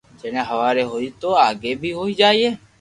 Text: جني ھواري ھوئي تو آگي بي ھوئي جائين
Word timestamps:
جني 0.19 0.41
ھواري 0.49 0.83
ھوئي 0.91 1.07
تو 1.21 1.29
آگي 1.47 1.71
بي 1.81 1.89
ھوئي 1.97 2.13
جائين 2.19 2.53